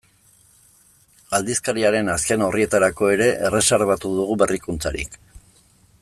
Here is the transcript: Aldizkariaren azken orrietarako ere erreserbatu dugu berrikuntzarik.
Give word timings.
Aldizkariaren 1.39 2.09
azken 2.15 2.45
orrietarako 2.47 3.11
ere 3.17 3.27
erreserbatu 3.49 4.13
dugu 4.21 4.39
berrikuntzarik. 4.45 5.19